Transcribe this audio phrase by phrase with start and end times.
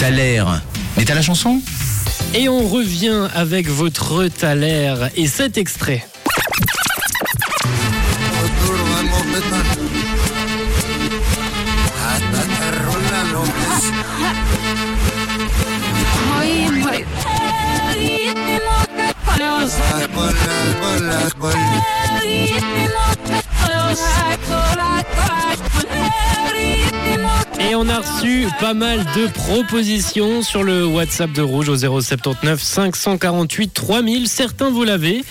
[0.00, 0.62] L'air.
[0.96, 1.60] Mais t'as la chanson?
[2.32, 6.02] Et on revient avec votre Thaler et cet extrait.
[27.60, 32.62] Et on a reçu pas mal de propositions sur le WhatsApp de Rouge au 079
[32.62, 34.28] 548 3000.
[34.28, 35.24] Certains vous l'avez,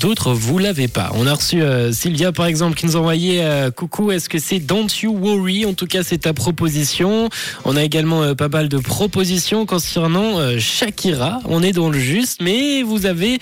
[0.00, 1.10] d'autres vous l'avez pas.
[1.14, 4.60] On a reçu euh, Sylvia par exemple qui nous envoyait euh, coucou, est-ce que c'est
[4.60, 5.66] Don't You Worry?
[5.66, 7.28] En tout cas, c'est ta proposition.
[7.64, 11.40] On a également euh, pas mal de propositions concernant euh, Shakira.
[11.46, 13.38] On est dans le juste, mais vous avez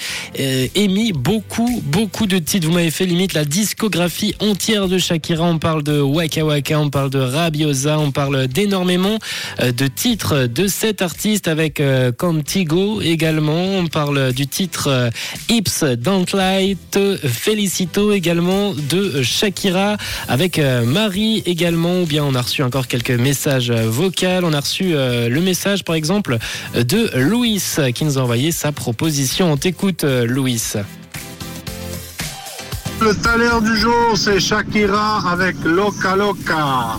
[0.74, 2.66] émis beaucoup, beaucoup de titres.
[2.66, 5.44] Vous m'avez fait limite la discographie entière de Shakira.
[5.44, 9.18] On parle de Waka Waka, on parle de Rabiosa, parle d'énormément
[9.60, 13.76] euh, de titres de cet artiste avec euh, Contigo également.
[13.76, 15.10] On parle du titre euh,
[15.50, 16.24] Hips Don't
[17.24, 19.96] Felicito également de Shakira
[20.28, 22.02] avec Marie également.
[22.02, 24.14] Ou bien on a reçu encore quelques messages vocaux.
[24.42, 26.38] On a reçu le message par exemple
[26.74, 27.60] de Louis
[27.94, 29.50] qui nous a envoyé sa proposition.
[29.52, 30.74] On t'écoute Louis.
[33.00, 36.98] Le salaire du jour, c'est Shakira avec Loca Loca.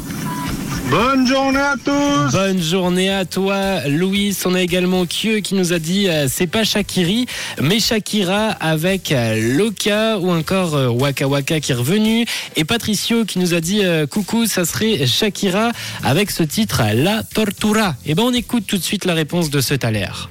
[0.89, 4.38] Bonne journée à tous Bonne journée à toi, Louis.
[4.45, 7.25] On a également Kieu qui nous a dit euh, c'est pas Shakiri,
[7.61, 12.25] mais Shakira avec euh, Loka ou encore euh, Waka Waka qui est revenu.
[12.56, 15.72] Et Patricio qui nous a dit euh, coucou, ça serait Shakira
[16.03, 17.95] avec ce titre La Tortura.
[18.06, 20.30] Et ben on écoute tout de suite la réponse de ce Thaler.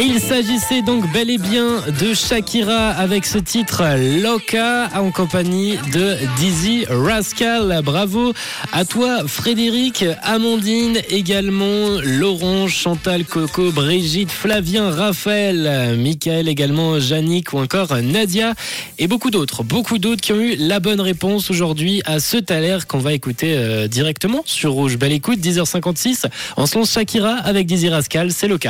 [0.00, 3.82] Il s'agissait donc bel et bien de Shakira avec ce titre
[4.22, 7.80] Loca en compagnie de Dizzy Rascal.
[7.82, 8.32] Bravo
[8.72, 17.58] à toi Frédéric, Amandine également, Laurent, Chantal, Coco, Brigitte, Flavien, Raphaël, Michael également, Yannick ou
[17.58, 18.54] encore Nadia
[18.98, 22.78] et beaucoup d'autres, beaucoup d'autres qui ont eu la bonne réponse aujourd'hui à ce Thaler
[22.86, 24.96] qu'on va écouter euh, directement sur Rouge.
[24.96, 26.26] Belle écoute, 10h56.
[26.56, 28.66] On se lance Shakira avec Dizzy Rascal, c'est Loca.